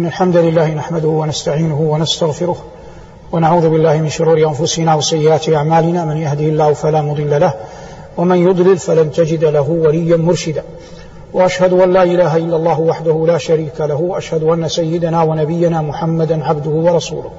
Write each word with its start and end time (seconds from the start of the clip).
إن 0.00 0.06
الحمد 0.06 0.36
لله 0.36 0.74
نحمده 0.74 1.08
ونستعينه 1.08 1.80
ونستغفره 1.80 2.56
ونعوذ 3.32 3.68
بالله 3.68 3.96
من 3.96 4.08
شرور 4.08 4.38
أنفسنا 4.48 4.94
وسيئات 4.94 5.48
أعمالنا 5.48 6.04
من 6.04 6.16
يهده 6.16 6.44
الله 6.44 6.72
فلا 6.72 7.02
مضل 7.02 7.40
له 7.40 7.54
ومن 8.16 8.36
يضلل 8.36 8.78
فلن 8.78 9.12
تجد 9.12 9.44
له 9.44 9.70
وليا 9.70 10.16
مرشدا. 10.16 10.62
وأشهد 11.32 11.72
أن 11.72 11.92
لا 11.92 12.02
إله 12.02 12.36
إلا 12.36 12.56
الله 12.56 12.80
وحده 12.80 13.24
لا 13.26 13.38
شريك 13.38 13.80
له 13.80 13.94
وأشهد 14.00 14.42
أن 14.42 14.68
سيدنا 14.68 15.22
ونبينا 15.22 15.82
محمدا 15.82 16.44
عبده 16.44 16.70
ورسوله. 16.70 17.30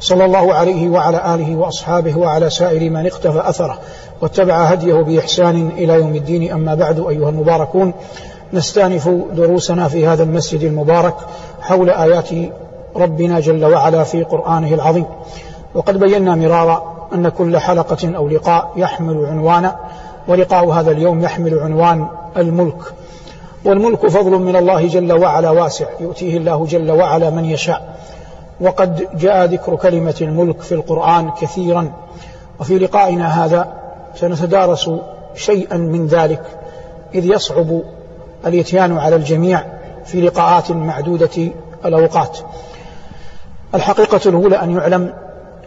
صلى 0.00 0.24
الله 0.24 0.54
عليه 0.54 0.88
وعلى 0.88 1.34
آله 1.34 1.56
وأصحابه 1.56 2.18
وعلى 2.18 2.50
سائر 2.50 2.90
من 2.90 3.06
اقتفى 3.06 3.48
أثره 3.48 3.78
واتبع 4.20 4.64
هديه 4.64 4.94
بإحسان 4.94 5.68
إلى 5.68 5.92
يوم 5.92 6.14
الدين. 6.14 6.52
أما 6.52 6.74
بعد 6.74 7.06
أيها 7.08 7.28
المباركون 7.28 7.94
نستأنف 8.54 9.08
دروسنا 9.08 9.88
في 9.88 10.06
هذا 10.06 10.22
المسجد 10.22 10.62
المبارك 10.62 11.14
حول 11.60 11.90
آيات 11.90 12.28
ربنا 12.96 13.40
جل 13.40 13.64
وعلا 13.64 14.04
في 14.04 14.22
قرآنه 14.22 14.74
العظيم. 14.74 15.06
وقد 15.74 15.98
بينا 15.98 16.34
مرارا 16.34 17.08
أن 17.14 17.28
كل 17.28 17.58
حلقة 17.58 18.16
أو 18.16 18.28
لقاء 18.28 18.72
يحمل 18.76 19.26
عنوانا 19.26 19.76
ولقاء 20.28 20.70
هذا 20.70 20.90
اليوم 20.90 21.22
يحمل 21.22 21.58
عنوان 21.58 22.06
الملك. 22.36 22.80
والملك 23.64 24.06
فضل 24.06 24.30
من 24.30 24.56
الله 24.56 24.88
جل 24.88 25.12
وعلا 25.12 25.50
واسع 25.50 25.86
يؤتيه 26.00 26.36
الله 26.36 26.66
جل 26.66 26.90
وعلا 26.90 27.30
من 27.30 27.44
يشاء. 27.44 27.96
وقد 28.60 29.08
جاء 29.18 29.44
ذكر 29.44 29.76
كلمة 29.76 30.14
الملك 30.20 30.60
في 30.60 30.72
القرآن 30.72 31.30
كثيرا. 31.30 31.92
وفي 32.60 32.78
لقائنا 32.78 33.44
هذا 33.44 33.68
سنتدارس 34.14 34.90
شيئا 35.34 35.76
من 35.76 36.06
ذلك 36.06 36.42
إذ 37.14 37.24
يصعب 37.26 37.82
الإتيان 38.46 38.98
على 38.98 39.16
الجميع 39.16 39.64
في 40.04 40.20
لقاءات 40.20 40.70
معدودة 40.70 41.52
الأوقات. 41.84 42.38
الحقيقة 43.74 44.20
الأولى 44.26 44.62
أن 44.62 44.70
يعلم 44.70 45.14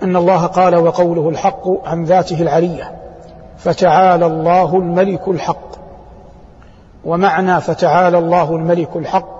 أن 0.03 0.15
الله 0.15 0.45
قال 0.45 0.75
وقوله 0.75 1.29
الحق 1.29 1.87
عن 1.87 2.03
ذاته 2.03 2.41
العلية 2.41 2.91
فتعالى 3.57 4.25
الله 4.25 4.75
الملك 4.75 5.27
الحق 5.27 5.67
ومعنى 7.05 7.61
فتعالى 7.61 8.17
الله 8.17 8.55
الملك 8.55 8.95
الحق 8.95 9.37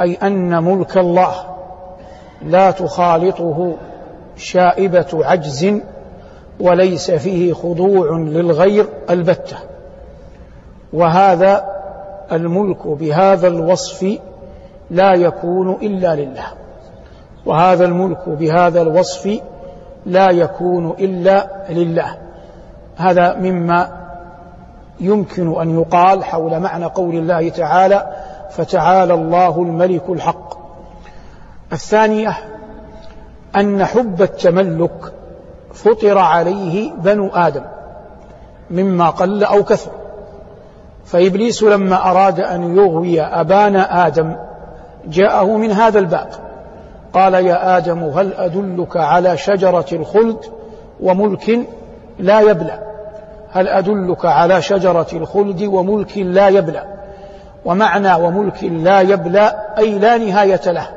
أي 0.00 0.14
أن 0.14 0.64
ملك 0.64 0.96
الله 0.96 1.32
لا 2.42 2.70
تخالطه 2.70 3.76
شائبة 4.36 5.06
عجز 5.12 5.80
وليس 6.60 7.10
فيه 7.10 7.52
خضوع 7.52 8.10
للغير 8.10 8.86
البتة. 9.10 9.56
وهذا 10.92 11.69
الملك 12.32 12.86
بهذا 12.86 13.48
الوصف 13.48 14.18
لا 14.90 15.14
يكون 15.14 15.72
إلا 15.82 16.14
لله. 16.14 16.46
وهذا 17.46 17.84
الملك 17.84 18.28
بهذا 18.28 18.82
الوصف 18.82 19.40
لا 20.06 20.30
يكون 20.30 20.90
إلا 20.90 21.50
لله. 21.70 22.16
هذا 22.96 23.34
مما 23.34 24.00
يمكن 25.00 25.60
أن 25.60 25.80
يقال 25.80 26.24
حول 26.24 26.60
معنى 26.60 26.84
قول 26.84 27.14
الله 27.14 27.48
تعالى 27.48 28.06
فتعالى 28.50 29.14
الله 29.14 29.62
الملك 29.62 30.02
الحق 30.08 30.60
الثانية 31.72 32.36
أن 33.56 33.84
حب 33.84 34.22
التملك 34.22 35.12
فطر 35.74 36.18
عليه 36.18 36.92
بنو 36.92 37.28
آدم 37.28 37.62
مما 38.70 39.10
قل 39.10 39.44
أو 39.44 39.62
كثر. 39.62 39.90
فإبليس 41.04 41.62
لما 41.62 42.10
أراد 42.10 42.40
أن 42.40 42.76
يغوي 42.76 43.20
أبانا 43.20 44.06
آدم 44.06 44.36
جاءه 45.06 45.56
من 45.56 45.72
هذا 45.72 45.98
الباب. 45.98 46.28
قال 47.12 47.34
يا 47.34 47.76
آدم 47.76 48.04
هل 48.04 48.32
أدلك 48.34 48.96
على 48.96 49.36
شجرة 49.36 49.86
الخلد 49.92 50.44
وملك 51.00 51.60
لا 52.18 52.40
يبلى؟ 52.40 52.78
هل 53.50 53.68
أدلك 53.68 54.24
على 54.24 54.62
شجرة 54.62 55.06
الخلد 55.12 55.62
وملك 55.62 56.18
لا 56.18 56.48
يبلى؟ 56.48 56.84
ومعنى 57.64 58.14
وملك 58.14 58.64
لا 58.64 59.00
يبلى 59.00 59.72
أي 59.78 59.98
لا 59.98 60.18
نهاية 60.18 60.60
له 60.66 60.88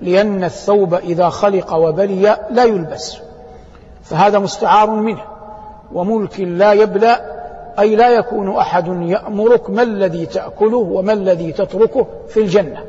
لأن 0.00 0.44
الثوب 0.44 0.94
إذا 0.94 1.28
خلق 1.28 1.74
وبلي 1.74 2.36
لا 2.50 2.64
يلبس 2.64 3.18
فهذا 4.02 4.38
مستعار 4.38 4.90
منه. 4.90 5.22
وملك 5.92 6.40
لا 6.40 6.72
يبلى 6.72 7.35
أي 7.78 7.96
لا 7.96 8.08
يكون 8.08 8.56
أحد 8.56 8.86
يأمرك 8.86 9.70
ما 9.70 9.82
الذي 9.82 10.26
تأكله 10.26 10.76
وما 10.76 11.12
الذي 11.12 11.52
تتركه 11.52 12.06
في 12.28 12.40
الجنة. 12.40 12.82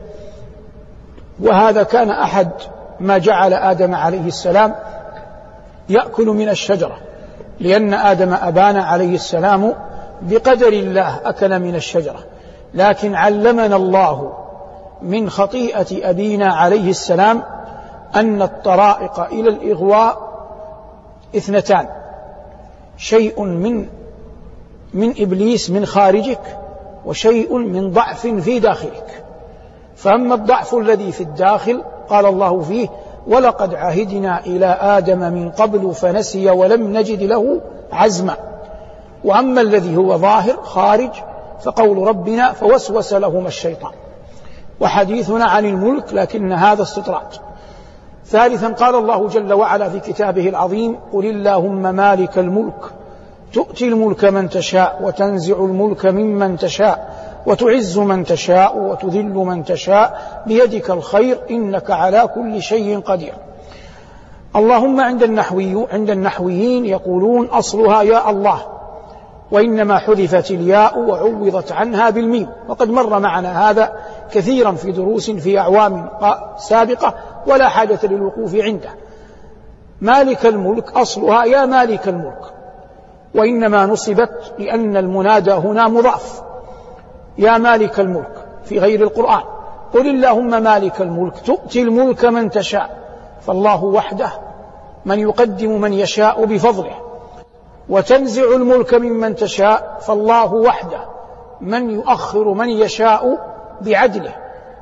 وهذا 1.39 1.83
كان 1.83 2.09
أحد 2.09 2.49
ما 2.99 3.17
جعل 3.17 3.53
آدم 3.53 3.95
عليه 3.95 4.27
السلام 4.27 4.75
يأكل 5.89 6.25
من 6.25 6.49
الشجرة 6.49 6.97
لأن 7.59 7.93
آدم 7.93 8.33
أبان 8.33 8.77
عليه 8.77 9.15
السلام 9.15 9.73
بقدر 10.21 10.67
الله 10.67 11.19
أكل 11.25 11.59
من 11.59 11.75
الشجرة. 11.75 12.19
لكن 12.73 13.15
علمنا 13.15 13.75
الله 13.75 14.33
من 15.01 15.29
خطيئة 15.29 16.09
أبينا 16.09 16.53
عليه 16.53 16.89
السلام 16.89 17.43
أن 18.15 18.41
الطرائق 18.41 19.19
إلى 19.19 19.49
الإغواء 19.49 20.27
اثنتان 21.35 21.87
شيء 22.97 23.43
من 23.43 23.87
من 24.93 25.13
إبليس 25.19 25.69
من 25.69 25.85
خارجك 25.85 26.57
وشيء 27.05 27.57
من 27.57 27.91
ضعف 27.91 28.27
في 28.27 28.59
داخلك. 28.59 29.23
فأما 29.95 30.35
الضعف 30.35 30.75
الذي 30.75 31.11
في 31.11 31.21
الداخل 31.21 31.83
قال 32.09 32.25
الله 32.25 32.59
فيه 32.61 32.87
ولقد 33.27 33.75
عهدنا 33.75 34.45
إلى 34.45 34.65
آدم 34.65 35.19
من 35.19 35.51
قبل 35.51 35.93
فنسي 35.93 36.49
ولم 36.49 36.97
نجد 36.97 37.23
له 37.23 37.61
عزما. 37.91 38.37
وأما 39.23 39.61
الذي 39.61 39.97
هو 39.97 40.17
ظاهر 40.17 40.57
خارج 40.63 41.11
فقول 41.63 42.07
ربنا 42.07 42.51
فوسوس 42.51 43.13
لهما 43.13 43.47
الشيطان. 43.47 43.91
وحديثنا 44.79 45.45
عن 45.45 45.65
الملك 45.65 46.13
لكن 46.13 46.51
هذا 46.51 46.81
استطراد. 46.81 47.27
ثالثا 48.25 48.67
قال 48.67 48.95
الله 48.95 49.27
جل 49.27 49.53
وعلا 49.53 49.89
في 49.89 49.99
كتابه 49.99 50.49
العظيم 50.49 50.99
قل 51.13 51.25
اللهم 51.25 51.95
مالك 51.95 52.37
الملك 52.37 52.96
تؤتي 53.53 53.87
الملك 53.87 54.25
من 54.25 54.49
تشاء 54.49 54.99
وتنزع 55.01 55.55
الملك 55.55 56.05
ممن 56.05 56.57
تشاء 56.57 57.13
وتعز 57.45 57.97
من 57.97 58.23
تشاء 58.23 58.77
وتذل 58.77 59.33
من 59.33 59.63
تشاء 59.63 60.21
بيدك 60.47 60.91
الخير 60.91 61.37
إنك 61.51 61.91
على 61.91 62.29
كل 62.35 62.61
شيء 62.61 62.99
قدير. 62.99 63.33
اللهم 64.55 64.99
عند 65.01 65.23
النحوي 65.23 65.87
عند 65.91 66.09
النحويين 66.09 66.85
يقولون 66.85 67.45
أصلها 67.45 68.01
يا 68.01 68.29
الله 68.29 68.59
وإنما 69.51 69.97
حذفت 69.97 70.51
الياء 70.51 70.99
وعوضت 70.99 71.71
عنها 71.71 72.09
بالميم. 72.09 72.49
وقد 72.69 72.89
مر 72.89 73.19
معنا 73.19 73.69
هذا 73.69 73.93
كثيرا 74.31 74.71
في 74.71 74.91
دروس 74.91 75.31
في 75.31 75.59
أعوام 75.59 76.09
سابقة 76.57 77.13
ولا 77.47 77.69
حاجة 77.69 77.99
للوقوف 78.03 78.55
عنده. 78.55 78.89
مالك 80.01 80.45
الملك 80.45 80.91
أصلها 80.91 81.45
يا 81.45 81.65
مالك 81.65 82.07
الملك. 82.07 82.56
وإنما 83.37 83.85
نصبت 83.85 84.53
لأن 84.59 84.97
المنادى 84.97 85.51
هنا 85.51 85.87
مضاف. 85.87 86.41
يا 87.37 87.57
مالك 87.57 87.99
الملك 87.99 88.45
في 88.63 88.79
غير 88.79 89.01
القرآن. 89.01 89.43
قل 89.93 90.07
اللهم 90.07 90.63
مالك 90.63 91.01
الملك 91.01 91.33
تؤتي 91.45 91.81
الملك 91.81 92.25
من 92.25 92.49
تشاء. 92.49 92.97
فالله 93.41 93.83
وحده 93.83 94.29
من 95.05 95.19
يقدم 95.19 95.81
من 95.81 95.93
يشاء 95.93 96.45
بفضله. 96.45 96.95
وتنزع 97.89 98.55
الملك 98.55 98.93
ممن 98.93 99.35
تشاء 99.35 99.97
فالله 100.01 100.53
وحده 100.53 100.99
من 101.61 101.89
يؤخر 101.89 102.53
من 102.53 102.69
يشاء 102.69 103.37
بعدله. 103.81 104.35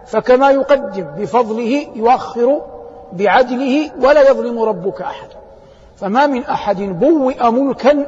فكما 0.06 0.52
يقدم 0.52 1.04
بفضله 1.18 1.88
يؤخر 1.96 2.62
بعدله 3.14 3.92
ولا 4.02 4.30
يظلم 4.30 4.60
ربك 4.60 5.02
احدا 5.02 5.36
فما 5.96 6.28
من 6.28 6.44
أحد 6.44 6.82
بوئ 6.82 7.50
ملكا 7.50 8.06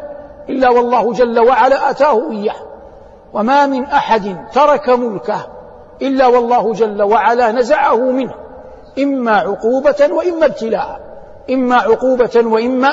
إلا 0.49 0.69
والله 0.69 1.13
جل 1.13 1.39
وعلا 1.39 1.89
أتاه 1.89 2.31
إياه. 2.31 2.55
وما 3.33 3.65
من 3.65 3.85
أحد 3.85 4.38
ترك 4.53 4.89
ملكه 4.89 5.47
إلا 6.01 6.27
والله 6.27 6.73
جل 6.73 7.01
وعلا 7.01 7.51
نزعه 7.51 8.11
منه. 8.11 8.33
إما 8.99 9.31
عقوبة 9.31 10.09
وإما 10.11 10.45
ابتلاء. 10.45 10.99
إما 11.49 11.75
عقوبة 11.75 12.44
وإما 12.45 12.89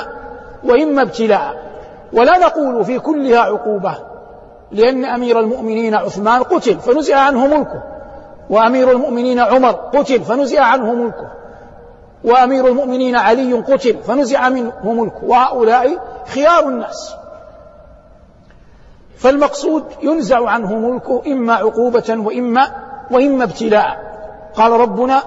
وإما 0.63 1.01
ابتلاء. 1.01 1.65
ولا 2.13 2.37
نقول 2.37 2.85
في 2.85 2.99
كلها 2.99 3.39
عقوبة 3.39 3.95
لأن 4.71 5.05
أمير 5.05 5.39
المؤمنين 5.39 5.95
عثمان 5.95 6.43
قتل 6.43 6.79
فنزع 6.79 7.19
عنه 7.19 7.47
ملكه. 7.47 7.83
وأمير 8.49 8.91
المؤمنين 8.91 9.39
عمر 9.39 9.71
قتل 9.71 10.19
فنزع 10.19 10.61
عنه 10.63 10.93
ملكه. 10.93 11.31
وأمير 12.23 12.67
المؤمنين 12.67 13.15
علي 13.15 13.53
قتل 13.53 13.97
فنزع 14.03 14.49
منه 14.49 14.71
ملكه. 14.83 15.23
وهؤلاء 15.23 15.97
خيار 16.25 16.67
الناس. 16.67 17.15
فالمقصود 19.17 19.83
ينزع 20.01 20.49
عنه 20.49 20.75
ملكه 20.75 21.21
إما 21.27 21.53
عقوبة 21.53 22.17
وإما 22.25 22.67
وإما 23.11 23.43
ابتلاء. 23.43 24.05
قال 24.55 24.71
ربنا 24.71 25.23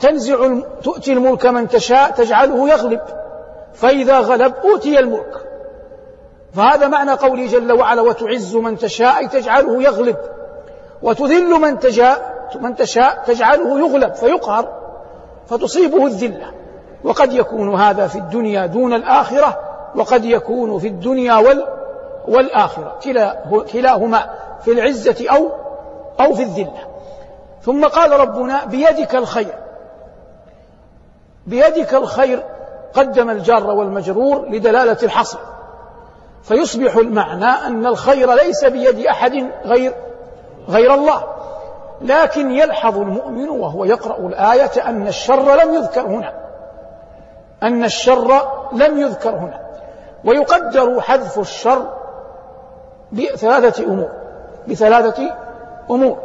تنزع 0.00 0.60
تؤتي 0.82 1.12
الملك 1.12 1.46
من 1.46 1.68
تشاء 1.68 2.10
تجعله 2.10 2.68
يغلب. 2.68 3.00
فإذا 3.74 4.18
غلب 4.18 4.54
أوتي 4.64 4.98
الملك. 4.98 5.44
فهذا 6.54 6.88
معنى 6.88 7.10
قوله 7.10 7.46
جل 7.46 7.72
وعلا 7.72 8.02
وتعز 8.02 8.56
من 8.56 8.78
تشاء 8.78 9.18
أي 9.18 9.28
تجعله 9.28 9.82
يغلب. 9.82 10.16
وتذل 11.02 11.60
من 11.60 11.78
تشاء 11.78 12.38
من 12.60 12.76
تشاء 12.76 13.22
تجعله 13.26 13.78
يغلب 13.80 14.14
فيقهر. 14.14 14.68
فتصيبه 15.46 16.06
الذلة. 16.06 16.52
وقد 17.04 17.32
يكون 17.32 17.74
هذا 17.74 18.06
في 18.06 18.18
الدنيا 18.18 18.66
دون 18.66 18.94
الآخرة 18.94 19.58
وقد 19.94 20.24
يكون 20.24 20.78
في 20.78 20.88
الدنيا 20.88 21.36
وال 21.36 21.66
والآخرة 22.28 22.98
كلاهما 23.72 24.30
في 24.64 24.72
العزة 24.72 25.30
أو 25.30 25.50
أو 26.20 26.34
في 26.34 26.42
الذلة. 26.42 26.88
ثم 27.62 27.84
قال 27.84 28.20
ربنا 28.20 28.64
بيدك 28.64 29.14
الخير. 29.14 29.54
بيدك 31.46 31.94
الخير 31.94 32.44
قدم 32.94 33.30
الجار 33.30 33.70
والمجرور 33.70 34.48
لدلالة 34.48 34.98
الحصر. 35.02 35.38
فيصبح 36.42 36.96
المعنى 36.96 37.66
أن 37.66 37.86
الخير 37.86 38.34
ليس 38.34 38.64
بيد 38.64 39.06
أحد 39.06 39.50
غير 39.64 39.94
غير 40.68 40.94
الله. 40.94 41.22
لكن 42.00 42.50
يلحظ 42.50 42.98
المؤمن 42.98 43.48
وهو 43.48 43.84
يقرأ 43.84 44.18
الآية 44.18 44.88
أن 44.88 45.06
الشر 45.06 45.64
لم 45.64 45.74
يذكر 45.74 46.06
هنا. 46.06 46.32
أن 47.62 47.84
الشر 47.84 48.48
لم 48.72 48.98
يذكر 48.98 49.30
هنا. 49.30 49.60
ويقدر 50.24 51.00
حذف 51.00 51.38
الشر 51.38 51.97
بثلاثة 53.12 53.84
أمور 53.84 54.10
بثلاثة 54.68 55.30
أمور. 55.90 56.18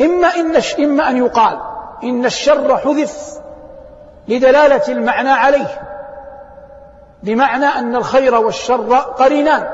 إما 0.00 0.28
إن 0.28 0.62
إما 0.78 1.08
أن 1.08 1.16
يقال 1.16 1.60
إن 2.02 2.24
الشر 2.24 2.76
حذف 2.76 3.40
لدلالة 4.28 4.82
المعنى 4.88 5.30
عليه 5.30 5.80
بمعنى 7.22 7.66
أن 7.66 7.96
الخير 7.96 8.34
والشر 8.34 8.96
قرينان. 8.96 9.66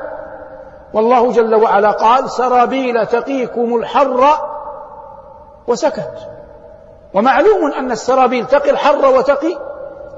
والله 0.92 1.32
جل 1.32 1.54
وعلا 1.54 1.90
قال 1.90 2.30
سرابيل 2.30 3.06
تقيكم 3.06 3.76
الحر 3.76 4.24
وسكت. 5.66 6.28
ومعلوم 7.14 7.72
أن 7.78 7.90
السرابيل 7.90 8.46
تقي 8.46 8.70
الحر 8.70 9.06
وتقي 9.06 9.58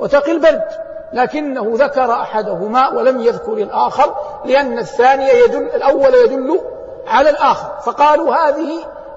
وتقي 0.00 0.32
البرد. 0.32 0.88
لكنه 1.12 1.72
ذكر 1.75 2.12
أحدهما 2.12 2.88
ولم 2.88 3.20
يذكر 3.20 3.52
الآخر 3.52 4.14
لأن 4.44 4.78
الثاني 4.78 5.28
يدل 5.28 5.62
الأول 5.62 6.14
يدل 6.14 6.60
على 7.06 7.31
الآخر. 7.31 7.81
فقالوا 7.81 8.34
هذه 8.34 8.70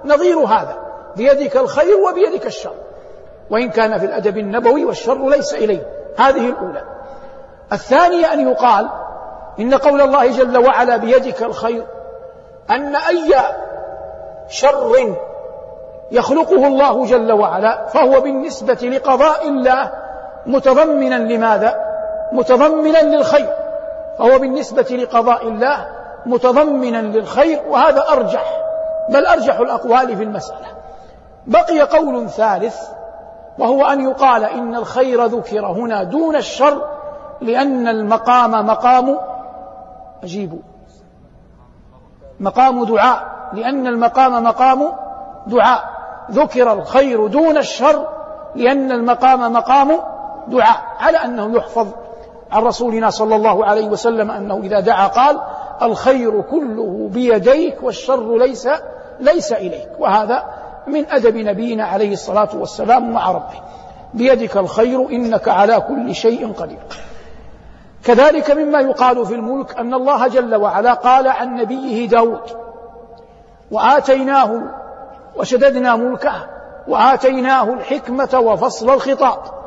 نظير 0.05 0.39
هذا 0.39 0.77
بيدك 1.15 1.57
الخير 1.57 1.97
وبيدك 1.97 2.45
الشر. 2.45 2.75
وإن 3.49 3.69
كان 3.69 3.97
في 3.97 4.05
الأدب 4.05 4.37
النبوي 4.37 4.85
والشر 4.85 5.29
ليس 5.29 5.53
إليه. 5.53 5.87
هذه 6.17 6.49
الأولى. 6.49 6.83
الثانية 7.73 8.33
أن 8.33 8.49
يقال 8.49 8.89
إن 9.59 9.73
قول 9.73 10.01
الله 10.01 10.31
جل 10.31 10.57
وعلا 10.57 10.97
بيدك 10.97 11.43
الخير 11.43 11.85
أن 12.69 12.95
أي 12.95 13.33
شر 14.47 15.15
يخلقه 16.11 16.67
الله 16.67 17.05
جل 17.05 17.31
وعلا 17.31 17.85
فهو 17.85 18.21
بالنسبة 18.21 18.73
لقضاء 18.73 19.49
الله 19.49 19.91
متضمنا 20.45 21.15
لماذا؟ 21.15 21.75
متضمنا 22.31 22.97
للخير 22.97 23.49
فهو 24.19 24.39
بالنسبة 24.39 24.81
لقضاء 24.91 25.47
الله 25.47 25.87
متضمنا 26.25 27.01
للخير 27.01 27.61
وهذا 27.69 28.03
أرجح 28.11 28.61
بل 29.09 29.25
أرجح 29.25 29.59
الأقوال 29.59 30.17
في 30.17 30.23
المسألة 30.23 30.67
بقي 31.47 31.81
قول 31.81 32.29
ثالث 32.29 32.81
وهو 33.59 33.85
أن 33.85 34.01
يقال 34.09 34.43
إن 34.43 34.75
الخير 34.75 35.25
ذكر 35.25 35.65
هنا 35.65 36.03
دون 36.03 36.35
الشر 36.35 36.87
لأن 37.41 37.87
المقام 37.87 38.65
مقام 38.67 39.17
أجيبوا 40.23 40.59
مقام 42.39 42.83
دعاء 42.83 43.23
لأن 43.53 43.87
المقام 43.87 44.43
مقام 44.43 44.91
دعاء 45.47 45.83
ذكر 46.31 46.73
الخير 46.73 47.27
دون 47.27 47.57
الشر 47.57 48.07
لأن 48.55 48.91
المقام 48.91 49.53
مقام 49.53 49.91
دعاء 50.51 50.83
على 50.99 51.17
أنه 51.17 51.57
يحفظ 51.57 51.87
عن 52.51 52.63
رسولنا 52.63 53.09
صلى 53.09 53.35
الله 53.35 53.65
عليه 53.65 53.87
وسلم 53.87 54.31
أنه 54.31 54.57
إذا 54.57 54.79
دعا 54.79 55.07
قال 55.07 55.41
الخير 55.81 56.41
كله 56.41 57.09
بيديك 57.13 57.83
والشر 57.83 58.37
ليس 58.37 58.67
ليس 59.19 59.53
إليك. 59.53 59.89
وهذا 59.99 60.43
من 60.87 61.11
أدب 61.11 61.37
نبينا 61.37 61.85
عليه 61.85 62.13
الصلاة 62.13 62.49
والسلام 62.53 63.11
مع 63.11 63.31
ربه. 63.31 63.61
بيدك 64.13 64.57
الخير 64.57 65.09
إنك 65.09 65.47
على 65.47 65.81
كل 65.81 66.15
شيء 66.15 66.53
قدير. 66.53 66.79
كذلك 68.03 68.51
مما 68.51 68.79
يقال 68.79 69.25
في 69.25 69.35
الملك 69.35 69.77
أن 69.77 69.93
الله 69.93 70.27
جل 70.27 70.55
وعلا 70.55 70.93
قال 70.93 71.27
عن 71.27 71.55
نبيه 71.55 72.07
داود 72.07 72.41
وآتيناه 73.71 74.61
وشددنا 75.35 75.95
ملكه 75.95 76.33
وآتيناه 76.87 77.73
الحكمة 77.73 78.39
وفصل 78.39 78.89
الخطاب. 78.89 79.60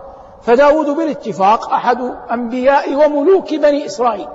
فداود 0.47 0.87
بالاتفاق 0.87 1.73
أحد 1.73 1.99
أنبياء 2.33 2.95
وملوك 2.95 3.55
بني 3.55 3.87
إسرائيل. 3.87 4.29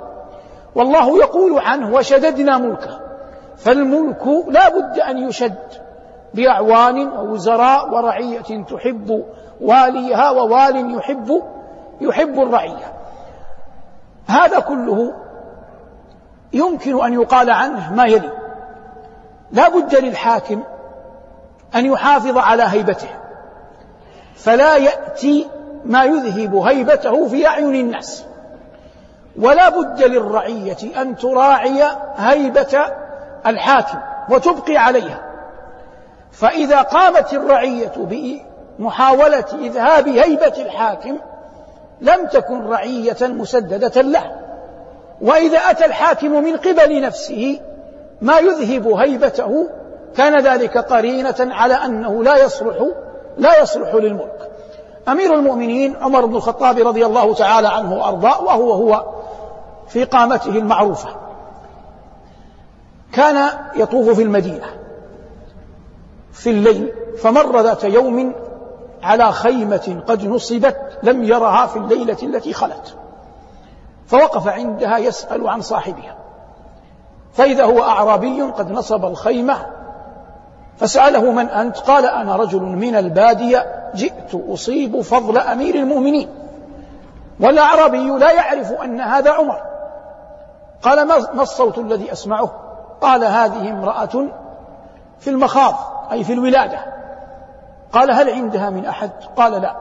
والله 0.76 1.18
يقول 1.18 1.60
عنه 1.60 1.96
وشددنا 1.96 2.58
ملكه. 2.58 3.00
فالملك 3.58 4.28
لا 4.48 4.70
بد 4.70 5.00
أن 5.00 5.18
يشد 5.18 5.68
بأعوان 6.34 7.08
ووزراء 7.08 7.94
ورعية 7.94 8.64
تحب 8.64 9.26
واليها 9.62 10.30
ووال 10.30 10.96
يحب 10.98 11.44
يحب 12.02 12.40
الرعية. 12.40 12.94
هذا 14.28 14.60
كله 14.60 15.14
يمكن 16.54 17.06
أن 17.06 17.14
يقال 17.14 17.50
عنه 17.50 17.94
ما 17.94 18.06
يلي. 18.06 18.32
لا 19.52 19.70
بد 19.70 19.96
للحاكم 19.96 20.64
أن 21.76 21.86
يحافظ 21.86 22.38
على 22.38 22.64
هيبته. 22.64 23.10
فلا 24.36 24.78
يأتي 24.78 25.48
ما 25.86 26.04
يذهب 26.04 26.56
هيبته 26.56 27.28
في 27.28 27.48
أعين 27.48 27.76
الناس. 27.76 28.24
ولا 29.40 29.70
بد 29.70 30.04
للرعية 30.04 31.02
أن 31.02 31.16
تراعي 31.16 31.84
هيبة 32.18 32.80
الحاكم 33.48 33.98
وتبقي 34.30 34.78
عليها. 34.78 35.20
فإذا 36.32 36.82
قامت 36.82 37.34
الرعية 37.34 37.92
بمحاولة 37.98 39.46
إذهاب 39.54 40.08
هيبة 40.08 40.54
الحاكم 40.58 41.18
لم 42.02 42.26
تكن 42.28 42.68
رعية 42.68 43.18
مسددة 43.22 44.02
له. 44.02 44.32
وإذا 45.22 45.58
أتى 45.58 45.86
الحاكم 45.86 46.44
من 46.44 46.58
قبل 46.58 47.02
نفسه 47.02 47.60
ما 48.22 48.40
يذهب 48.40 48.88
هيبته. 48.88 49.70
كان 50.18 50.40
ذلك 50.40 50.78
قرينة 50.78 51.36
على 51.40 51.74
أنه 51.74 52.24
لا 52.24 52.38
يصلح 52.38 52.76
لا 53.38 53.62
يصلح 53.62 53.96
للملك. 53.96 54.39
أمير 55.12 55.34
المؤمنين 55.34 55.96
عمر 55.96 56.26
بن 56.26 56.36
الخطاب 56.36 56.78
رضي 56.78 57.06
الله 57.06 57.34
تعالى 57.34 57.68
عنه 57.68 57.94
وأرضاه 57.94 58.42
وهو 58.42 58.72
هو 58.72 59.06
في 59.88 60.04
قامته 60.04 60.50
المعروفة. 60.50 61.10
كان 63.14 63.50
يطوف 63.76 64.10
في 64.10 64.24
المدينة 64.24 64.66
في 66.32 66.50
الليل 66.50 66.94
فمر 67.18 67.62
ذات 67.62 67.84
يوم 67.84 68.34
على 69.04 69.32
خيمة 69.32 70.04
قد 70.08 70.26
نصبت 70.26 71.00
لم 71.04 71.24
يرها 71.24 71.66
في 71.66 71.80
الليلة 71.80 72.18
التي 72.24 72.54
خلت 72.54 72.96
فوقف 74.08 74.48
عندها 74.48 74.98
يسأل 74.98 75.48
عن 75.48 75.62
صاحبها. 75.62 76.16
فإذا 77.34 77.64
هو 77.64 77.84
أعرابي 77.84 78.42
قد 78.42 78.72
نصب 78.72 79.06
الخيمة 79.06 79.66
فسأله 80.80 81.32
من 81.32 81.50
أنت؟ 81.50 81.78
قال 81.78 82.06
أنا 82.06 82.36
رجل 82.36 82.62
من 82.62 82.96
البادية 82.96 83.92
جئت 83.96 84.36
أصيب 84.50 85.02
فضل 85.02 85.38
أمير 85.38 85.76
المؤمنين. 85.76 86.30
والأعرابي 87.40 88.10
لا 88.10 88.32
يعرف 88.32 88.72
أن 88.72 89.02
هذا 89.02 89.32
عمر. 89.32 89.62
قال 90.82 91.08
ما 91.08 91.42
الصوت 91.42 91.78
الذي 91.78 92.12
أسمعه؟ 92.12 92.52
قال 93.02 93.24
هذه 93.24 93.70
امرأة 93.70 94.28
في 95.20 95.30
المخاض 95.30 95.76
أي 96.12 96.24
في 96.24 96.34
الولادة. 96.34 96.80
قال 97.92 98.12
هل 98.12 98.30
عندها 98.30 98.70
من 98.70 98.86
أحد؟ 98.86 99.12
قال 99.38 99.62
لا. 99.62 99.76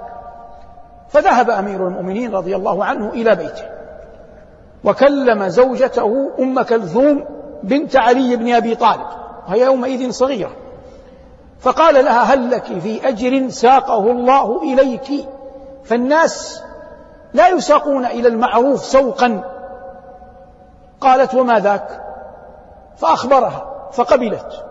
فذهب 1.09 1.51
أمير 1.51 1.87
المؤمنين 1.87 2.35
رضي 2.35 2.57
الله 2.57 2.85
عنه 2.85 3.09
إلى 3.09 3.35
بيته. 3.35 3.65
وكلم 4.85 5.49
زوجته 5.49 6.31
أم 6.39 6.63
كلثوم 6.63 7.25
بنت 7.63 7.97
علي 7.97 8.37
بن 8.37 8.55
أبي 8.55 8.75
طالب. 8.75 9.07
وهي 9.49 9.65
يومئذ 9.65 10.11
صغيرة. 10.11 10.51
فقال 11.61 12.05
لها 12.05 12.23
هل 12.35 12.51
لك 12.51 12.65
في 12.65 13.09
أجر 13.09 13.49
ساقه 13.49 14.11
الله 14.11 14.63
إليك؟ 14.63 15.29
فالناس 15.85 16.63
لا 17.35 17.49
يساقون 17.49 18.07
إلى 18.07 18.29
المعروف 18.29 18.85
سوقا. 18.85 19.43
قالت 21.01 21.35
وما 21.35 21.59
ذاك؟ 21.59 22.03
فأخبرها 22.97 23.91
فقبلت 23.93 24.65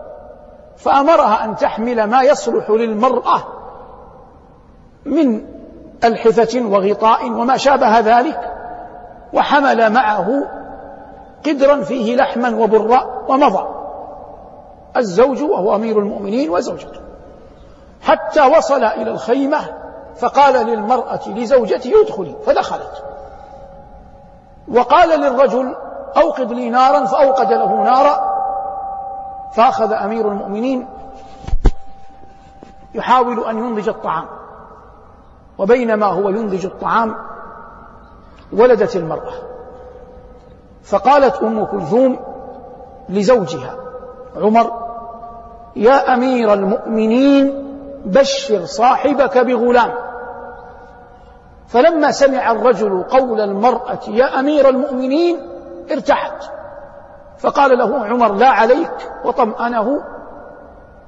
فأمرها 0.76 1.44
أن 1.44 1.56
تحمل 1.56 2.04
ما 2.04 2.22
يصلح 2.22 2.70
للمرأة 2.70 3.42
من 5.04 5.46
ألحفة 6.04 6.60
وغطاء 6.60 7.30
وما 7.30 7.56
شابه 7.56 7.98
ذلك 7.98 8.54
وحمل 9.32 9.92
معه 9.92 10.42
قدرا 11.46 11.82
فيه 11.82 12.16
لحما 12.16 12.56
وبراء 12.56 13.24
ومضى. 13.28 13.77
الزوج 14.96 15.42
وهو 15.42 15.74
أمير 15.74 15.98
المؤمنين 15.98 16.50
وزوجته. 16.50 17.00
حتى 18.02 18.46
وصل 18.46 18.84
إلى 18.84 19.10
الخيمة 19.10 19.58
فقال 20.16 20.66
للمرأة 20.66 21.28
لزوجته 21.28 21.92
ادخلي 22.04 22.36
فدخلت. 22.46 23.04
وقال 24.68 25.20
للرجل 25.20 25.76
أوقد 26.16 26.52
لي 26.52 26.70
نارا 26.70 27.04
فأوقد 27.04 27.52
له 27.52 27.82
نارا 27.82 28.38
فأخذ 29.52 29.92
أمير 29.92 30.28
المؤمنين 30.28 30.88
يحاول 32.94 33.44
أن 33.44 33.58
ينضج 33.58 33.88
الطعام. 33.88 34.24
وبينما 35.58 36.06
هو 36.06 36.28
ينضج 36.28 36.66
الطعام 36.66 37.16
ولدت 38.52 38.96
المرأة. 38.96 39.32
فقالت 40.82 41.42
أم 41.42 41.64
كلثوم 41.64 42.18
لزوجها 43.08 43.87
عمر 44.42 44.88
يا 45.76 46.14
أمير 46.14 46.52
المؤمنين 46.52 47.68
بشر 48.04 48.64
صاحبك 48.64 49.38
بغلام. 49.38 49.94
فلما 51.68 52.10
سمع 52.10 52.50
الرجل 52.50 53.02
قول 53.02 53.40
المرأة 53.40 54.00
يا 54.08 54.40
أمير 54.40 54.68
المؤمنين 54.68 55.50
ارتحت. 55.90 56.50
فقال 57.38 57.78
له 57.78 58.04
عمر 58.04 58.32
لا 58.32 58.48
عليك 58.48 59.10
وطمأنه. 59.24 60.00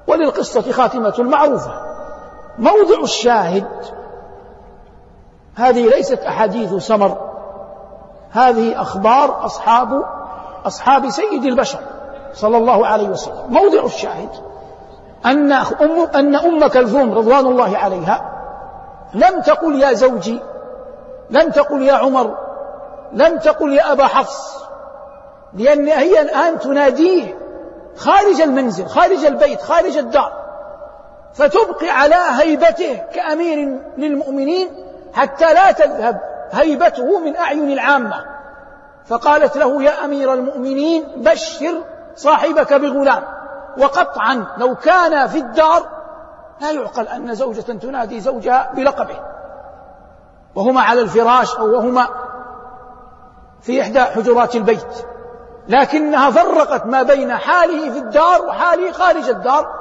وللقصة 0.06 0.72
خاتمة 0.72 1.14
معروفة. 1.18 1.72
موضع 2.58 3.02
الشاهد 3.02 3.66
هذه 5.54 5.88
ليست 5.88 6.18
أحاديث 6.18 6.74
سمر 6.74 7.18
هذه 8.30 8.82
أخبار 8.82 9.44
أصحاب 9.44 10.04
أصحاب 10.66 11.10
سيد 11.10 11.44
البشر. 11.44 11.78
صلى 12.34 12.56
الله 12.56 12.86
عليه 12.86 13.08
وسلم. 13.08 13.46
موضع 13.48 13.84
الشاهد 13.84 14.28
أن 15.26 15.52
أم, 15.52 16.08
أن 16.14 16.34
أم 16.34 16.66
كلثوم 16.66 17.12
رضوان 17.12 17.46
الله 17.46 17.78
عليها 17.78 18.30
لم 19.14 19.40
تقل 19.40 19.82
يا 19.82 19.92
زوجي 19.92 20.40
لم 21.30 21.50
تقل 21.50 21.82
يا 21.82 21.92
عمر 21.92 22.38
لم 23.12 23.38
تقل 23.38 23.72
يا 23.72 23.92
أبا 23.92 24.04
حفص 24.04 24.60
لأن 25.54 25.88
هي 25.88 26.20
الآن 26.20 26.58
تناديه 26.58 27.38
خارج 27.96 28.40
المنزل 28.40 28.86
خارج 28.86 29.24
البيت 29.24 29.62
خارج 29.62 29.96
الدار. 29.96 30.32
فتبقي 31.34 31.88
على 31.88 32.16
هيبته 32.30 33.02
كأمير 33.14 33.78
للمؤمنين 33.98 34.68
حتى 35.12 35.54
لا 35.54 35.72
تذهب 35.72 36.20
هيبته 36.52 37.18
من 37.18 37.36
أعين 37.36 37.70
العامة. 37.70 38.24
فقالت 39.06 39.56
له 39.56 39.82
يا 39.82 40.04
أمير 40.04 40.32
المؤمنين 40.32 41.04
بشر 41.16 41.74
صاحبك 42.16 42.72
بغلام. 42.72 43.22
وقطعا 43.78 44.46
لو 44.56 44.74
كان 44.74 45.26
في 45.26 45.38
الدار 45.38 45.82
لا 46.60 46.70
يعقل 46.70 47.08
أن 47.08 47.34
زوجة 47.34 47.60
تنادي 47.60 48.20
زوجها 48.20 48.70
بلقبه. 48.74 49.16
وهما 50.54 50.80
على 50.80 51.00
الفراش 51.00 51.56
أو 51.56 51.74
وهما 51.76 52.08
في 53.60 53.82
إحدى 53.82 54.00
حجرات 54.00 54.56
البيت. 54.56 55.06
لكنها 55.68 56.30
فرقت 56.30 56.86
ما 56.86 57.02
بين 57.02 57.36
حاله 57.36 57.90
في 57.92 57.98
الدار 57.98 58.42
وحاله 58.46 58.92
خارج 58.92 59.28
الدار 59.28 59.80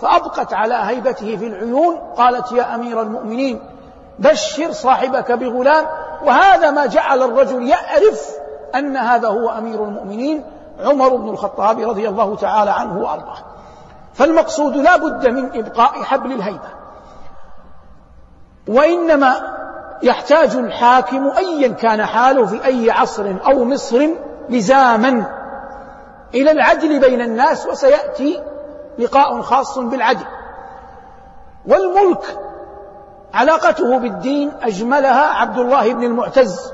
فأبقت 0.00 0.54
على 0.54 0.74
هيبته 0.74 1.36
في 1.36 1.46
العيون. 1.46 1.96
قالت 2.16 2.52
يا 2.52 2.74
أمير 2.74 3.02
المؤمنين 3.02 3.62
بشر 4.18 4.72
صاحبك 4.72 5.32
بغلام. 5.32 5.86
وهذا 6.22 6.70
ما 6.70 6.86
جعل 6.86 7.22
الرجل 7.22 7.68
يعرف 7.68 8.30
أن 8.74 8.96
هذا 8.96 9.28
هو 9.28 9.48
أمير 9.48 9.84
المؤمنين. 9.84 10.44
عمر 10.84 11.16
بن 11.16 11.28
الخطاب 11.28 11.80
رضي 11.80 12.08
الله 12.08 12.36
تعالى 12.36 12.70
عنه 12.70 12.98
وأرضاه. 12.98 13.38
فالمقصود 14.14 14.76
لا 14.76 14.96
بد 14.96 15.28
من 15.28 15.58
إبقاء 15.58 16.02
حبل 16.02 16.32
الهيبة. 16.32 16.68
وإنما 18.68 19.34
يحتاج 20.02 20.56
الحاكم 20.56 21.30
أيا 21.30 21.68
كان 21.68 22.06
حاله 22.06 22.46
في 22.46 22.64
أي 22.64 22.90
عصر 22.90 23.34
أو 23.46 23.64
مصر 23.64 24.08
لزاما 24.48 25.26
إلى 26.34 26.50
العدل 26.50 27.00
بين 27.00 27.20
الناس 27.20 27.66
وسيأتي 27.66 28.42
لقاء 28.98 29.42
خاص 29.42 29.78
بالعدل. 29.78 30.26
والملك 31.66 32.38
علاقته 33.34 33.98
بالدين 33.98 34.52
أجملها 34.62 35.26
عبد 35.26 35.58
الله 35.58 35.92
بن 35.94 36.04
المعتز 36.04 36.72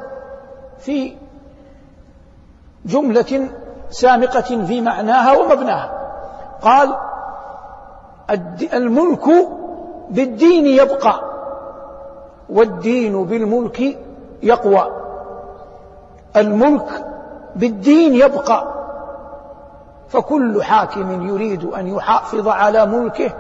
في 0.79 1.17
جملة 2.85 3.49
سامقة 3.91 4.65
في 4.67 4.81
معناها 4.81 5.39
ومبناها. 5.39 5.93
قال 6.63 6.97
الملك 8.75 9.25
بالدين 10.11 10.67
يبقى 10.67 11.21
والدين 12.49 13.25
بالملك 13.25 13.99
يقوى. 14.43 14.87
الملك 16.37 17.07
بالدين 17.57 18.15
يبقى. 18.15 18.77
فكل 20.09 20.63
حاكم 20.63 21.29
يريد 21.29 21.65
أن 21.65 21.87
يحافظ 21.87 22.49
على 22.49 22.87
ملكه 22.87 23.31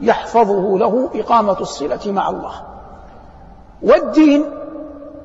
يحفظه 0.00 0.78
له 0.78 1.10
إقامة 1.14 1.60
الصلة 1.60 2.00
مع 2.06 2.28
الله. 2.28 2.52
والدين 3.82 4.44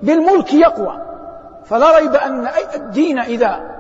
بالملك 0.03 0.53
يقوى. 0.53 0.97
فلا 1.65 1.97
ريب 1.97 2.15
أن 2.15 2.47
الدين 2.75 3.19
إذا 3.19 3.70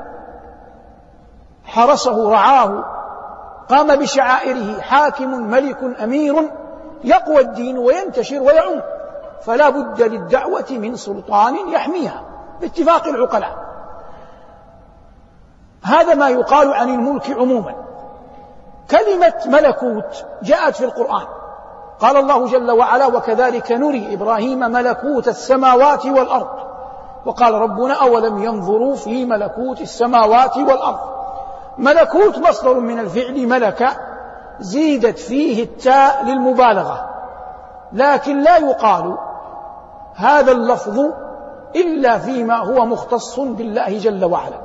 حرسه 1.71 2.29
رعاه. 2.29 2.83
قام 3.69 3.95
بشعائره 3.95 4.81
حاكم 4.81 5.29
ملك 5.29 6.01
أمير 6.03 6.51
يقوى 7.03 7.39
الدين 7.39 7.77
وينتشر 7.77 8.41
ويعم. 8.41 8.81
فلا 9.41 9.69
بد 9.69 10.01
للدعوة 10.01 10.65
من 10.71 10.95
سلطان 10.95 11.55
يحميها. 11.69 12.23
باتفاق 12.61 13.07
العقلاء. 13.07 13.55
هذا 15.83 16.13
ما 16.13 16.29
يقال 16.29 16.73
عن 16.73 16.89
الملك 16.89 17.31
عموما. 17.31 17.75
كلمة 18.91 19.33
ملكوت 19.45 20.25
جاءت 20.43 20.75
في 20.75 20.85
القرآن. 20.85 21.27
قال 21.99 22.17
الله 22.17 22.45
جل 22.47 22.71
وعلا 22.71 23.05
وكذلك 23.05 23.71
نري 23.71 24.13
إبراهيم 24.13 24.59
ملكوت 24.59 25.27
السماوات 25.27 26.05
والأرض 26.05 26.49
وقال 27.25 27.53
ربنا 27.53 27.93
أولم 27.93 28.43
ينظروا 28.43 28.95
في 28.95 29.25
ملكوت 29.25 29.81
السماوات 29.81 30.57
والأرض؟ 30.57 31.20
ملكوت 31.77 32.37
مصدر 32.37 32.79
من 32.79 32.99
الفعل 32.99 33.47
ملك 33.47 33.87
زيدت 34.59 35.19
فيه 35.19 35.63
التاء 35.63 36.25
للمبالغة 36.25 37.09
لكن 37.93 38.43
لا 38.43 38.57
يقال 38.57 39.17
هذا 40.15 40.51
اللفظ 40.51 40.99
إلا 41.75 42.17
فيما 42.17 42.57
هو 42.57 42.85
مختص 42.85 43.39
بالله 43.39 43.99
جل 43.99 44.25
وعلا. 44.25 44.61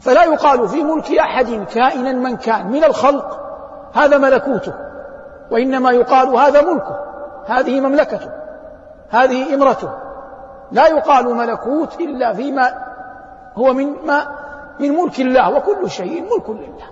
فلا 0.00 0.24
يقال 0.24 0.68
في 0.68 0.82
ملك 0.82 1.12
أحد 1.12 1.64
كائنا 1.74 2.12
من 2.12 2.36
كان 2.36 2.66
من 2.66 2.84
الخلق 2.84 3.40
هذا 3.94 4.18
ملكوته 4.18 4.72
وإنما 5.50 5.90
يقال 5.90 6.36
هذا 6.36 6.62
ملكه 6.62 6.98
هذه 7.46 7.80
مملكته 7.80 8.30
هذه 9.10 9.54
إمرته. 9.54 9.88
لا 10.72 10.86
يقال 10.86 11.34
ملكوت 11.34 12.00
إلا 12.00 12.32
فيما 12.32 12.74
هو 13.54 13.72
من 13.72 14.06
ما 14.06 14.26
من 14.80 14.90
ملك 14.90 15.20
الله 15.20 15.56
وكل 15.56 15.90
شيء 15.90 16.22
ملك 16.22 16.50
لله. 16.50 16.86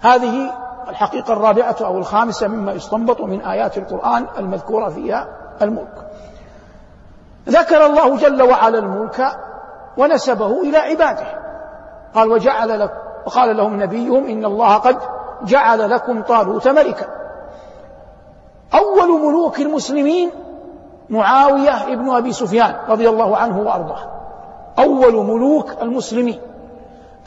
هذه 0.00 0.50
الحقيقة 0.88 1.32
الرابعة 1.32 1.76
أو 1.80 1.98
الخامسة 1.98 2.48
مما 2.48 2.72
يستنبط 2.72 3.20
من 3.20 3.40
آيات 3.40 3.78
القرآن 3.78 4.26
المذكورة 4.38 4.88
فيها 4.88 5.28
الملك. 5.62 6.10
ذكر 7.48 7.86
الله 7.86 8.16
جل 8.16 8.42
وعلا 8.42 8.78
الملك 8.78 9.38
ونسبه 9.96 10.62
إلى 10.62 10.78
عباده. 10.78 11.26
قال 12.14 12.30
وجعل 12.30 12.80
لك 12.80 12.92
وقال 13.26 13.56
لهم 13.56 13.82
نبيهم 13.82 14.26
إن 14.26 14.44
الله 14.44 14.76
قد 14.76 14.98
جعل 15.42 15.90
لكم 15.90 16.22
طالوت 16.22 16.68
ملكا. 16.68 17.06
أول 18.74 19.20
ملوك 19.20 19.60
المسلمين 19.60 20.30
معاوية 21.10 21.92
ابن 21.92 22.10
أبي 22.10 22.32
سفيان 22.32 22.76
رضي 22.88 23.08
الله 23.08 23.36
عنه 23.36 23.60
وأرضاه. 23.60 24.10
أول 24.78 25.26
ملوك 25.26 25.82
المسلمين. 25.82 26.40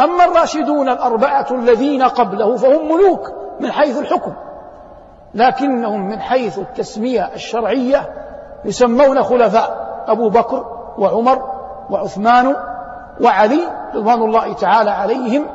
أما 0.02 0.26
الراشدون 0.26 0.90
الأربعة 0.90 1.48
الذين 1.52 2.04
قبله 2.04 2.56
فهم 2.56 2.92
ملوك 2.92 3.32
من 3.60 3.72
حيث 3.72 4.00
الحكم 4.00 4.34
لكنهم 5.34 6.08
من 6.08 6.20
حيث 6.20 6.60
التسمية 6.60 7.34
الشرعية 7.34 8.14
يسمون 8.66 9.24
خلفاء 9.24 10.04
أبو 10.08 10.30
بكر 10.30 10.66
وعمر 10.98 11.42
وعثمان 11.90 12.56
وعلي 13.22 13.62
رضوان 13.96 14.22
الله 14.22 14.54
تعالى 14.54 14.90
عليهم 14.90 15.48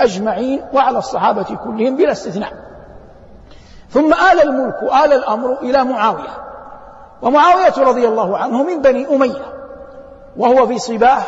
أجمعين 0.00 0.62
وعلى 0.72 0.98
الصحابة 0.98 1.56
كلهم 1.64 1.96
بلا 1.96 2.12
استثناء. 2.12 2.52
ثم 3.90 4.12
آل 4.12 4.42
الملك 4.42 4.82
آل 4.82 5.12
الأمر 5.12 5.52
إلى 5.52 5.84
معاوية 5.84 6.44
ومعاوية 7.22 7.74
رضي 7.78 8.08
الله 8.08 8.38
عنه 8.38 8.62
من 8.62 8.82
بني 8.82 9.06
أمية 9.16 9.42
وهو 10.36 10.66
في 10.66 10.78
صباه 10.78 11.22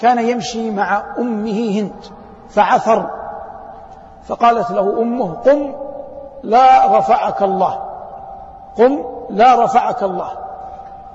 كان 0.00 0.18
يمشي 0.18 0.70
مع 0.70 1.02
أمه 1.18 1.80
هند 1.80 2.04
فعثر 2.48 3.10
فقالت 4.24 4.70
له 4.70 5.02
أمه 5.02 5.34
قم 5.34 5.74
لا 6.42 6.98
رفعك 6.98 7.42
الله 7.42 7.80
قم 8.78 9.04
لا 9.30 9.64
رفعك 9.64 10.02
الله. 10.02 10.28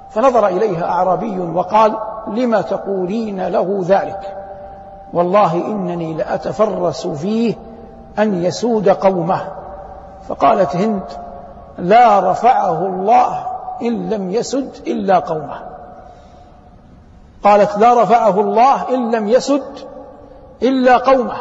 فنظر 0.09 0.47
إليها 0.47 0.85
أعرابي 0.85 1.39
وقال 1.39 1.97
لم 2.27 2.61
تقولين 2.61 3.47
له 3.47 3.79
ذلك؟ 3.81 4.37
والله 5.13 5.53
إنني 5.53 6.13
لأتفرس 6.13 7.07
فيه 7.07 7.55
أن 8.19 8.43
يسود 8.43 8.89
قومه. 8.89 9.41
فقالت 10.27 10.75
هند 10.75 11.03
لا 11.77 12.31
رفعه 12.31 12.85
الله 12.85 13.45
إن 13.81 14.09
لم 14.09 14.29
يسد 14.29 14.71
إلا 14.87 15.19
قومه. 15.19 15.69
قالت 17.43 17.77
لا 17.77 18.03
رفعه 18.03 18.39
الله 18.39 18.95
إن 18.95 19.15
لم 19.15 19.27
يسد 19.27 19.77
إلا 20.63 20.97
قومه 20.97 21.37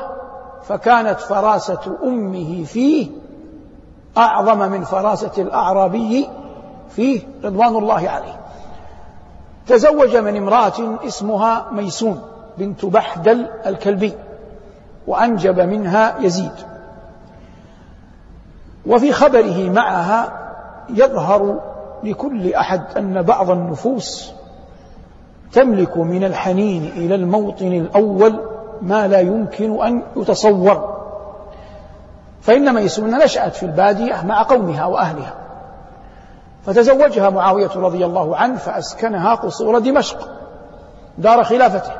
فكانت 0.62 1.20
فراسة 1.20 1.96
أمه 2.04 2.64
فيه 2.64 3.08
أعظم 4.18 4.58
من 4.58 4.84
فراسة 4.84 5.30
الأعرابي 5.38 6.28
فيه 6.90 7.20
رضوان 7.44 7.76
الله 7.76 8.08
عليه. 8.08 8.40
تزوج 9.66 10.16
من 10.16 10.36
امرأة 10.36 10.98
اسمها 11.06 11.66
ميسون 11.72 12.22
بنت 12.58 12.84
بحدل 12.84 13.46
الكلبي 13.66 14.12
وأنجب 15.06 15.60
منها 15.60 16.18
يزيد. 16.20 16.52
وفي 18.86 19.12
خبره 19.12 19.70
معها 19.70 20.32
يظهر 20.88 21.60
لكل 22.02 22.54
أحد 22.54 22.82
أن 22.96 23.22
بعض 23.22 23.50
النفوس 23.50 24.32
تملك 25.52 25.96
من 25.96 26.24
الحنين 26.24 26.84
إلى 26.84 27.14
الموطن 27.14 27.66
الأول 27.66 28.40
ما 28.82 29.08
لا 29.08 29.20
يمكن 29.20 29.84
أن 29.84 30.02
يتصور. 30.16 30.98
فإن 32.40 32.74
ميسون 32.74 33.18
نشأت 33.18 33.54
في 33.54 33.62
البادية 33.66 34.22
مع 34.24 34.42
قومها 34.42 34.84
وأهلها. 34.84 35.34
فتزوجها 36.66 37.30
معاوية 37.30 37.70
رضي 37.76 38.04
الله 38.04 38.36
عنه 38.36 38.56
فأسكنها 38.56 39.34
قصور 39.34 39.78
دمشق 39.78 40.28
دار 41.18 41.44
خلافته. 41.44 41.92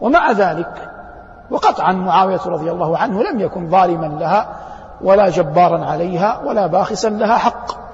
ومع 0.00 0.32
ذلك 0.32 0.90
وقطعا 1.50 1.92
معاوية 1.92 2.40
رضي 2.46 2.70
الله 2.70 2.98
عنه 2.98 3.22
لم 3.22 3.40
يكن 3.40 3.70
ظالما 3.70 4.06
لها 4.06 4.48
ولا 5.02 5.28
جبارا 5.28 5.84
عليها 5.84 6.40
ولا 6.44 6.66
باخسا 6.66 7.08
لها 7.08 7.36
حق. 7.36 7.89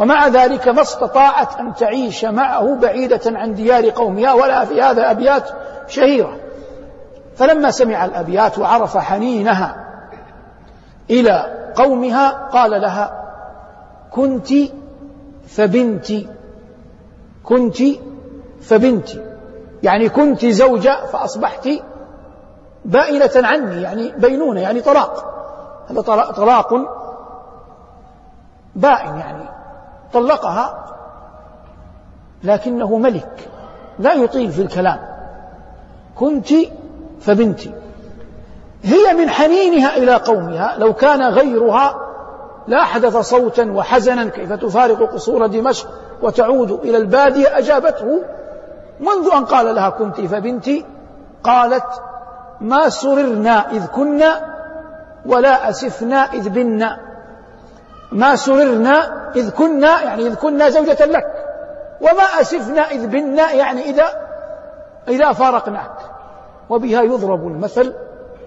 ومع 0.00 0.28
ذلك 0.28 0.68
ما 0.68 0.82
استطاعت 0.82 1.56
أن 1.60 1.74
تعيش 1.74 2.24
معه 2.24 2.74
بعيدة 2.74 3.20
عن 3.26 3.54
ديار 3.54 3.90
قومها 3.90 4.32
ولا 4.32 4.64
في 4.64 4.82
هذا 4.82 5.10
أبيات 5.10 5.48
شهيرة. 5.88 6.36
فلما 7.36 7.70
سمع 7.70 8.04
الأبيات 8.04 8.58
وعرف 8.58 8.96
حنينها 8.96 9.76
إلى 11.10 11.46
قومها 11.76 12.30
قال 12.30 12.70
لها 12.70 13.24
كنت 14.10 14.48
فبنتي 15.48 16.28
كنت 17.44 17.78
فبنتي 18.62 19.24
يعني 19.82 20.08
كنت 20.08 20.46
زوجة 20.46 21.06
فأصبحت 21.06 21.68
بائنة 22.84 23.30
عني 23.36 23.82
يعني 23.82 24.12
بينونة 24.16 24.60
يعني 24.60 24.80
طلاق. 24.80 25.24
هذا 25.90 26.00
طلاق 26.00 26.70
بائن 28.76 29.16
يعني 29.16 29.59
طلقها 30.12 30.86
لكنه 32.44 32.98
ملك 32.98 33.50
لا 33.98 34.12
يطيل 34.12 34.52
في 34.52 34.62
الكلام. 34.62 34.98
كنت 36.16 36.48
فبنتي 37.20 37.74
هي 38.82 39.14
من 39.14 39.28
حنينها 39.28 39.96
إلى 39.96 40.14
قومها 40.14 40.74
لو 40.78 40.92
كان 40.92 41.22
غيرها 41.22 41.94
لا 42.66 42.84
حدث 42.84 43.16
صوتا 43.16 43.72
وحزنا 43.72 44.24
كيف 44.24 44.52
تفارق 44.52 45.12
قصور 45.12 45.46
دمشق 45.46 45.88
وتعود 46.22 46.70
إلى 46.70 46.96
البادية 46.96 47.58
أجابته. 47.58 48.22
منذ 49.00 49.28
أن 49.34 49.44
قال 49.44 49.74
لها 49.74 49.90
كنت 49.90 50.20
فبنتي 50.20 50.84
قالت 51.44 52.02
ما 52.60 52.88
سررنا 52.88 53.70
إذ 53.70 53.86
كنا 53.86 54.40
ولا 55.26 55.70
أسفنا 55.70 56.16
إذ 56.16 56.48
بنا. 56.48 57.09
ما 58.12 58.36
سررنا 58.36 59.30
إذ 59.36 59.50
كنا 59.50 60.02
يعني 60.02 60.26
إذ 60.26 60.34
كنا 60.34 60.70
زوجة 60.70 61.06
لك. 61.06 61.26
وما 62.00 62.40
أسفنا 62.40 62.82
إذ 62.82 63.06
بنا 63.06 63.52
يعني 63.52 63.80
إذا 63.80 64.04
إذا 65.08 65.32
فارقناك. 65.32 65.92
وبها 66.68 67.02
يضرب 67.02 67.46
المثل 67.46 67.94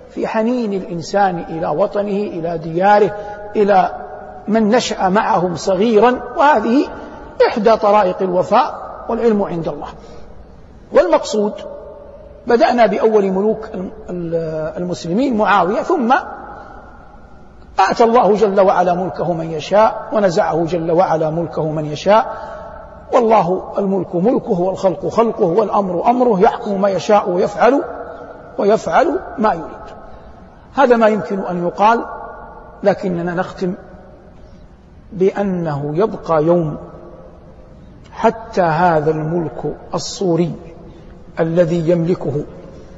في 0.10 0.28
حنين 0.28 0.74
الإنسان 0.74 1.40
إلى 1.50 1.68
وطنه 1.68 2.24
إلى 2.24 2.58
دياره 2.58 3.12
إلى 3.56 3.92
من 4.48 4.70
نشأ 4.70 5.10
معهم 5.10 5.56
صغيرا. 5.56 6.20
وهذه 6.38 6.88
إحدى 7.48 7.78
طرائق 7.78 8.22
الوفاء 8.22 8.76
والعلم 9.10 9.44
عند 9.44 9.68
الله. 9.68 9.90
والمقصود 10.94 11.54
بدأنا 12.48 12.86
بأول 12.86 13.32
ملوك 13.32 13.70
المسلمين 14.78 15.38
معاوية 15.38 15.82
ثم 15.82 16.14
آتى 17.80 18.04
الله 18.04 18.36
جل 18.36 18.62
وعلا 18.62 18.94
ملكه 18.94 19.34
من 19.34 19.52
يشاء 19.52 20.10
ونزعه 20.14 20.66
جل 20.66 20.92
وعلا 20.92 21.30
ملكه 21.30 21.72
من 21.72 21.86
يشاء. 21.86 22.38
والله 23.14 23.74
الملك 23.78 24.16
ملكه 24.16 24.60
والخلق 24.60 25.08
خلقه 25.08 25.46
والأمر 25.46 26.10
أمره 26.10 26.40
يحكم 26.40 26.82
ما 26.82 26.90
يشاء 26.90 27.30
ويفعل 27.30 27.84
ويفعل 28.58 29.20
ما 29.38 29.54
يريد. 29.54 29.84
هذا 30.76 30.98
ما 30.98 31.08
يمكن 31.08 31.40
أن 31.40 31.68
يقال 31.68 32.06
لكننا 32.84 33.34
نختم 33.34 33.74
بأنه 35.14 35.92
يبقى 35.96 36.44
يوم 36.44 36.78
حتى 38.12 38.62
هذا 38.62 39.12
الملك 39.12 39.76
الصوري 39.94 40.52
الذي 41.40 41.90
يملكه 41.90 42.44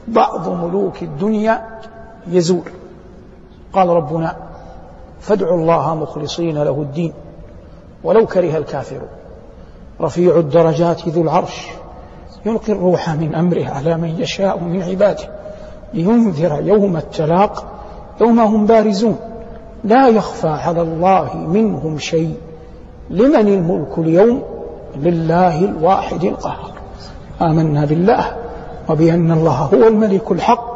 بعض 0.07 0.49
ملوك 0.49 1.03
الدنيا 1.03 1.79
يزول. 2.27 2.69
قال 3.73 3.89
ربنا 3.89 4.35
فادعوا 5.19 5.57
الله 5.57 5.95
مخلصين 5.95 6.63
له 6.63 6.81
الدين. 6.81 7.13
ولو 8.03 8.25
كره 8.25 8.57
الكافرون 8.57 9.07
رفيع 10.01 10.39
الدرجات 10.39 11.07
ذو 11.07 11.21
العرش. 11.21 11.67
يلقي 12.45 12.73
الروح 12.73 13.09
من 13.09 13.35
امره 13.35 13.65
على 13.65 13.97
من 13.97 14.19
يشاء 14.19 14.59
من 14.59 14.83
عباده. 14.83 15.29
لينذر 15.93 16.61
يوم 16.61 16.97
التلاق. 16.97 17.65
يوم 18.21 18.39
هم 18.39 18.65
بارزون. 18.65 19.19
لا 19.83 20.07
يخفى 20.07 20.47
على 20.47 20.81
الله 20.81 21.35
منهم 21.37 21.97
شيء. 21.97 22.35
لمن 23.09 23.47
الملك 23.47 23.97
اليوم؟ 23.97 24.43
لله 24.95 25.59
الواحد 25.59 26.23
القهار. 26.23 26.71
آمنا 27.41 27.85
بالله. 27.85 28.35
وبأن 28.89 29.31
الله 29.31 29.51
هو 29.51 29.87
الملك 29.87 30.31
الحق. 30.31 30.75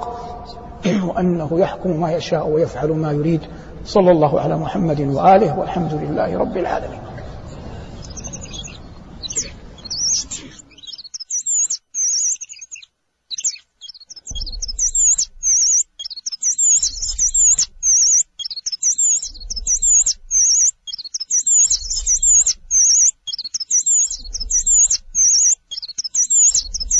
وأنه 1.08 1.49
يحكم 1.52 2.02
ما 2.02 2.12
يشاء 2.12 2.49
ويفعل 2.49 2.89
ما 2.89 3.12
يريد. 3.12 3.41
صلى 3.86 4.12
الله 4.12 4.42
على 4.42 4.58
محمد 4.58 5.02
وآله 5.02 5.60
والحمد 5.60 5.94
لله 5.94 6.38
رب 6.38 6.58
العالمين. 6.58 7.02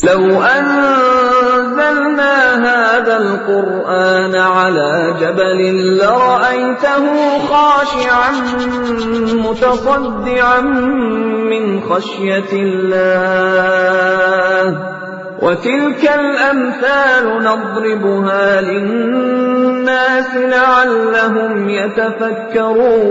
لو 0.04 0.42
هذا 0.42 1.09
القرآن 3.40 4.36
على 4.36 5.16
جبل 5.22 5.60
لرأيته 5.98 7.06
خاشعا 7.48 8.32
متصدعا 9.34 10.62
من 11.52 11.82
خشية 11.82 12.52
الله. 12.54 13.80
وتلك 15.42 16.04
الأمثال 16.16 17.44
نضربها 17.44 18.62
للناس 18.62 20.36
لعلهم 20.36 21.70
يتفكرون. 21.70 23.10